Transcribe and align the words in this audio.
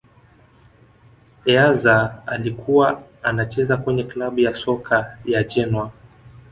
eazza 1.45 2.21
alikuwa 2.27 3.03
anacheza 3.23 3.77
kwenye 3.77 4.03
klabu 4.03 4.39
ya 4.39 4.53
soka 4.53 5.17
ya 5.25 5.43
genoa 5.43 5.91